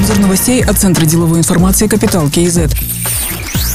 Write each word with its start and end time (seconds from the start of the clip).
Обзор 0.00 0.18
новостей 0.18 0.64
от 0.64 0.78
Центра 0.78 1.04
деловой 1.04 1.40
информации 1.40 1.86
«Капитал 1.86 2.30
КИЗ». 2.30 2.60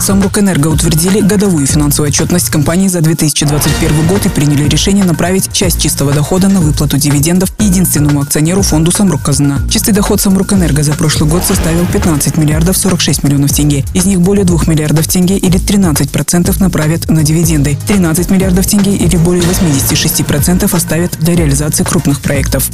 Самрукэнерго 0.00 0.66
утвердили 0.66 1.20
годовую 1.20 1.64
финансовую 1.64 2.08
отчетность 2.08 2.50
компании 2.50 2.88
за 2.88 3.02
2021 3.02 4.08
год 4.08 4.26
и 4.26 4.28
приняли 4.28 4.68
решение 4.68 5.04
направить 5.04 5.52
часть 5.52 5.80
чистого 5.80 6.12
дохода 6.12 6.48
на 6.48 6.60
выплату 6.60 6.96
дивидендов 6.96 7.52
единственному 7.60 8.20
акционеру 8.20 8.62
фонду 8.62 8.90
Самрук-Казна. 8.90 9.60
Чистый 9.70 9.92
доход 9.92 10.20
Самрукэнерго 10.20 10.82
за 10.82 10.94
прошлый 10.94 11.30
год 11.30 11.44
составил 11.44 11.86
15 11.86 12.36
миллиардов 12.36 12.76
46 12.76 13.22
миллионов 13.22 13.52
тенге. 13.52 13.84
Из 13.94 14.04
них 14.04 14.20
более 14.20 14.44
2 14.44 14.62
миллиардов 14.66 15.06
тенге 15.06 15.38
или 15.38 15.60
13% 15.60 16.58
направят 16.58 17.08
на 17.08 17.22
дивиденды. 17.22 17.78
13 17.86 18.28
миллиардов 18.32 18.66
тенге 18.66 18.96
или 18.96 19.16
более 19.16 19.44
86% 19.44 20.74
оставят 20.74 21.16
для 21.20 21.36
реализации 21.36 21.84
крупных 21.84 22.20
проектов. 22.20 22.68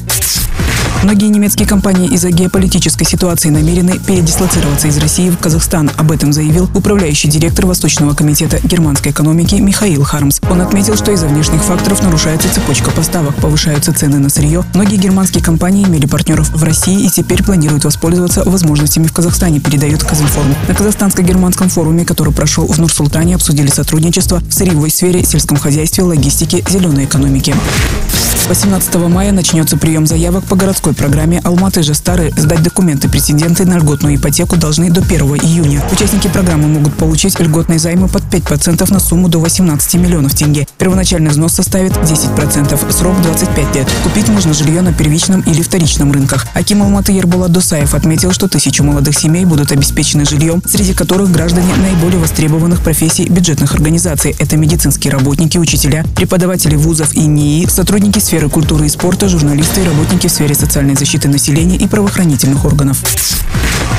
Многие 1.02 1.28
немецкие 1.28 1.68
компании 1.68 2.08
из-за 2.08 2.30
геополитической 2.30 3.04
ситуации 3.04 3.50
намерены 3.50 3.98
передислоцироваться 3.98 4.88
из 4.88 4.96
России 4.98 5.30
в 5.30 5.38
Казахстан. 5.38 5.90
Об 5.96 6.10
этом 6.10 6.32
заявил 6.32 6.70
управляющий 6.74 7.28
директор 7.28 7.66
Восточного 7.66 8.14
комитета 8.14 8.58
германской 8.62 9.12
экономики 9.12 9.56
Михаил 9.56 10.02
Хармс. 10.04 10.40
Он 10.50 10.60
отметил, 10.60 10.96
что 10.96 11.12
из-за 11.12 11.26
внешних 11.26 11.62
факторов 11.62 12.02
нарушается 12.02 12.52
цепочка 12.52 12.90
поставок, 12.90 13.34
повышаются 13.36 13.92
цены 13.92 14.18
на 14.18 14.30
сырье. 14.30 14.64
Многие 14.74 14.96
германские 14.96 15.42
компании 15.42 15.84
имели 15.84 16.06
партнеров 16.06 16.50
в 16.50 16.62
России 16.62 17.04
и 17.04 17.10
теперь 17.10 17.42
планируют 17.42 17.84
воспользоваться 17.84 18.42
возможностями 18.44 19.06
в 19.06 19.12
Казахстане, 19.12 19.60
передает 19.60 20.02
Казинформ. 20.04 20.54
На 20.68 20.74
казахстанско-германском 20.74 21.68
форуме, 21.68 22.04
который 22.04 22.32
прошел 22.32 22.66
в 22.66 22.78
Нур-Султане, 22.78 23.34
обсудили 23.34 23.68
сотрудничество 23.68 24.40
в 24.40 24.52
сырьевой 24.52 24.90
сфере, 24.90 25.24
сельском 25.24 25.56
хозяйстве, 25.56 26.04
логистике, 26.04 26.64
зеленой 26.68 27.04
экономике. 27.04 27.54
18 28.48 28.94
мая 29.08 29.32
начнется 29.32 29.78
прием 29.78 30.06
заявок 30.06 30.44
по 30.44 30.54
городской 30.54 30.92
программе 30.92 31.40
«Алматы 31.44 31.82
же 31.82 31.94
старые». 31.94 32.30
Сдать 32.36 32.62
документы 32.62 33.08
претенденты 33.08 33.64
на 33.64 33.78
льготную 33.78 34.16
ипотеку 34.16 34.56
должны 34.56 34.90
до 34.90 35.00
1 35.00 35.20
июня. 35.36 35.82
Участники 35.90 36.28
программы 36.28 36.68
могут 36.68 36.94
получить 36.94 37.40
льготные 37.40 37.78
займы 37.78 38.06
под 38.06 38.22
5% 38.24 38.92
на 38.92 39.00
сумму 39.00 39.28
до 39.28 39.38
18 39.38 39.94
миллионов 39.94 40.34
тенге. 40.34 40.68
Первоначальный 40.76 41.30
взнос 41.30 41.54
составит 41.54 41.92
10%, 41.92 42.92
срок 42.92 43.22
25 43.22 43.76
лет. 43.76 43.88
Купить 44.02 44.28
можно 44.28 44.52
жилье 44.52 44.82
на 44.82 44.92
первичном 44.92 45.40
или 45.40 45.62
вторичном 45.62 46.12
рынках. 46.12 46.46
Аким 46.52 46.82
Алматы 46.82 47.12
Ербулат 47.12 47.50
Досаев 47.50 47.94
отметил, 47.94 48.32
что 48.32 48.46
тысячи 48.46 48.82
молодых 48.82 49.18
семей 49.18 49.46
будут 49.46 49.72
обеспечены 49.72 50.26
жильем, 50.26 50.62
среди 50.66 50.92
которых 50.92 51.32
граждане 51.32 51.74
наиболее 51.76 52.18
востребованных 52.18 52.82
профессий 52.82 53.26
бюджетных 53.26 53.74
организаций. 53.74 54.36
Это 54.38 54.58
медицинские 54.58 55.14
работники, 55.14 55.56
учителя, 55.56 56.04
преподаватели 56.14 56.76
вузов 56.76 57.14
и 57.14 57.20
НИИ, 57.20 57.68
сотрудники 57.68 58.18
сферы 58.18 58.33
сферы 58.34 58.48
культуры 58.48 58.86
и 58.86 58.88
спорта, 58.88 59.28
журналисты 59.28 59.80
и 59.80 59.84
работники 59.84 60.26
в 60.26 60.32
сфере 60.32 60.56
социальной 60.56 60.96
защиты 60.96 61.28
населения 61.28 61.76
и 61.76 61.86
правоохранительных 61.86 62.64
органов. 62.64 63.00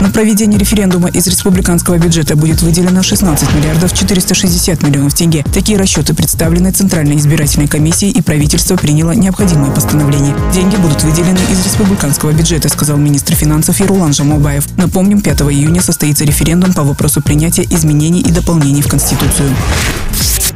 На 0.01 0.09
проведение 0.09 0.59
референдума 0.59 1.07
из 1.07 1.25
республиканского 1.25 1.97
бюджета 1.97 2.35
будет 2.35 2.61
выделено 2.61 3.01
16 3.01 3.55
миллиардов 3.55 3.93
460 3.93 4.83
миллионов 4.83 5.13
тенге. 5.13 5.45
Такие 5.53 5.77
расчеты 5.77 6.13
представлены 6.13 6.71
Центральной 6.71 7.15
избирательной 7.15 7.69
комиссией 7.69 8.11
и 8.11 8.21
правительство 8.21 8.75
приняло 8.75 9.11
необходимые 9.11 9.71
постановления. 9.71 10.35
Деньги 10.53 10.75
будут 10.75 11.01
выделены 11.03 11.39
из 11.49 11.63
республиканского 11.63 12.33
бюджета, 12.33 12.67
сказал 12.67 12.97
министр 12.97 13.35
финансов 13.35 13.79
Ярулан 13.79 14.11
Жамобаев. 14.11 14.67
Напомним, 14.75 15.21
5 15.21 15.43
июня 15.43 15.81
состоится 15.81 16.25
референдум 16.25 16.73
по 16.73 16.83
вопросу 16.83 17.21
принятия 17.21 17.63
изменений 17.63 18.19
и 18.19 18.31
дополнений 18.31 18.81
в 18.81 18.89
Конституцию. 18.89 19.49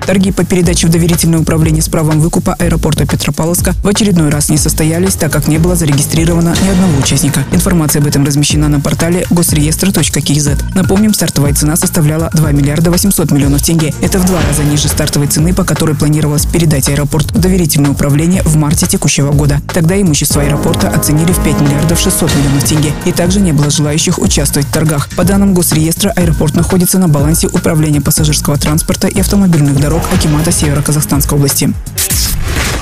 Торги 0.10 0.32
по 0.32 0.44
передаче 0.44 0.88
в 0.88 0.90
доверительное 0.90 1.38
управление 1.38 1.84
с 1.84 1.88
правом 1.88 2.20
выкупа 2.20 2.56
аэропорта 2.58 3.06
Петропавловска 3.06 3.76
в 3.84 3.88
очередной 3.88 4.30
раз 4.30 4.50
не 4.50 4.58
состоялись, 4.58 5.14
так 5.14 5.32
как 5.32 5.48
не 5.48 5.60
было 5.60 5.76
зарегистрировано 5.76 6.56
ни 6.64 6.68
одного 6.68 6.98
участника. 6.98 7.46
Информация 7.52 8.02
об 8.02 8.08
этом 8.08 8.26
размещена 8.26 8.70
на 8.70 8.80
портале 8.80 9.28
госреестр.кз. 9.30 10.50
Напомним, 10.74 11.14
стартовая 11.14 11.54
цена 11.54 11.76
составляла 11.76 12.32
2 12.34 12.52
миллиарда 12.54 12.90
800 12.90 13.30
миллионов 13.30 13.62
тенге. 13.62 13.94
Это 14.02 14.18
в 14.18 14.26
два 14.26 14.40
раза 14.42 14.64
ниже 14.64 14.88
стартовой 14.88 15.28
цены, 15.28 15.54
по 15.54 15.64
которой 15.64 15.96
планировалось 15.96 16.48
передать 16.48 16.90
аэропорт 16.90 17.30
в 17.30 17.40
доверительное 17.40 17.92
управление 17.92 18.42
в 18.42 18.56
марте 18.56 18.88
текущего 18.88 19.32
года. 19.32 19.62
Тогда 19.72 20.02
имущество 20.02 20.42
аэропорта 20.42 20.90
оценили 20.90 21.34
в 21.34 21.44
5 21.44 21.62
миллиардов 21.62 22.00
600 22.00 22.34
миллионов 22.34 22.64
тенге. 22.64 22.94
И 23.06 23.12
также 23.12 23.42
не 23.42 23.52
было 23.52 23.70
желающих 23.70 24.18
участвовать 24.18 24.68
в 24.70 24.72
торгах. 24.72 25.08
По 25.10 25.24
данным 25.24 25.54
Госреестра, 25.54 26.10
аэропорт 26.16 26.56
находится 26.56 26.98
на 26.98 27.08
балансе 27.08 27.46
управления 27.46 28.02
пассажирского 28.02 28.58
транспорта 28.58 29.08
и 29.08 29.20
автомобильных 29.20 29.80
дорог 29.80 29.99
Акимата 30.12 30.52
Северо-Казахстанской 30.52 31.38
области. 31.38 31.70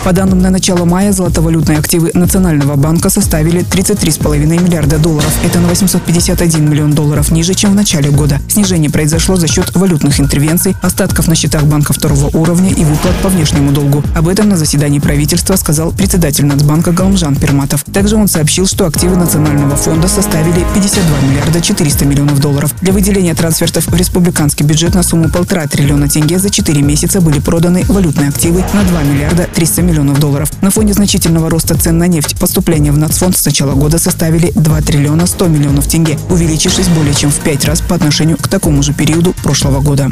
По 0.07 0.13
данным 0.13 0.39
на 0.39 0.49
начало 0.49 0.85
мая, 0.85 1.11
золотовалютные 1.11 1.79
активы 1.79 2.11
Национального 2.13 2.77
банка 2.77 3.09
составили 3.09 3.59
33,5 3.59 4.37
миллиарда 4.37 4.99
долларов. 4.99 5.33
Это 5.43 5.59
на 5.59 5.67
851 5.67 6.69
миллион 6.69 6.93
долларов 6.93 7.29
ниже, 7.29 7.53
чем 7.55 7.73
в 7.73 7.75
начале 7.75 8.09
года. 8.09 8.39
Снижение 8.47 8.89
произошло 8.89 9.35
за 9.35 9.49
счет 9.49 9.75
валютных 9.75 10.21
интервенций, 10.21 10.77
остатков 10.81 11.27
на 11.27 11.35
счетах 11.35 11.65
банка 11.65 11.91
второго 11.91 12.29
уровня 12.37 12.69
и 12.69 12.85
выплат 12.85 13.15
по 13.21 13.27
внешнему 13.27 13.73
долгу. 13.73 14.01
Об 14.15 14.29
этом 14.29 14.47
на 14.47 14.55
заседании 14.55 14.99
правительства 14.99 15.57
сказал 15.57 15.91
председатель 15.91 16.45
Нацбанка 16.45 16.93
Галмжан 16.93 17.35
Перматов. 17.35 17.83
Также 17.91 18.15
он 18.15 18.29
сообщил, 18.29 18.65
что 18.65 18.87
активы 18.87 19.17
Национального 19.17 19.75
фонда 19.75 20.07
составили 20.07 20.65
52 20.73 21.29
миллиарда 21.29 21.59
400 21.59 22.05
миллионов 22.05 22.39
долларов. 22.39 22.73
Для 22.79 22.93
выделения 22.93 23.35
трансфертов 23.35 23.87
в 23.87 23.93
республиканский 23.93 24.65
бюджет 24.65 24.95
на 24.95 25.03
сумму 25.03 25.27
полтора 25.27 25.67
триллиона 25.67 26.07
тенге 26.07 26.39
за 26.39 26.49
4 26.49 26.81
месяца 26.81 27.19
были 27.19 27.41
проданы 27.41 27.83
валютные 27.89 28.29
активы 28.29 28.63
на 28.73 28.85
2 28.85 29.03
миллиарда 29.03 29.49
300 29.53 29.81
миллионов 29.81 29.96
миллионов 29.97 30.19
долларов. 30.19 30.49
На 30.61 30.69
фоне 30.69 30.93
значительного 30.93 31.49
роста 31.49 31.75
цен 31.75 31.97
на 31.97 32.07
нефть 32.07 32.39
поступления 32.39 32.91
в 32.91 32.97
нацфонд 32.97 33.35
с 33.35 33.45
начала 33.45 33.73
года 33.73 33.97
составили 33.97 34.51
2 34.53 34.81
триллиона 34.81 35.25
100 35.25 35.47
миллионов 35.47 35.87
тенге, 35.87 36.19
увеличившись 36.29 36.87
более 36.89 37.13
чем 37.15 37.31
в 37.31 37.39
5 37.39 37.65
раз 37.65 37.81
по 37.81 37.95
отношению 37.95 38.37
к 38.37 38.47
такому 38.47 38.83
же 38.83 38.93
периоду 38.93 39.33
прошлого 39.43 39.81
года. 39.81 40.07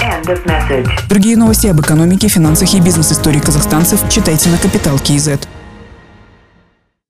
Другие 1.08 1.38
новости 1.38 1.68
об 1.68 1.80
экономике, 1.82 2.28
финансах 2.28 2.74
и 2.74 2.80
бизнес-истории 2.80 3.40
казахстанцев 3.40 4.02
читайте 4.10 4.50
на 4.50 4.58
Капитал 4.58 4.98
Киезет. 4.98 5.48